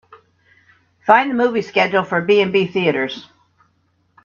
Find 1.05 1.29
the 1.29 1.35
movie 1.35 1.61
schedule 1.61 2.03
for 2.03 2.21
B&B 2.21 2.65
Theatres. 2.69 3.27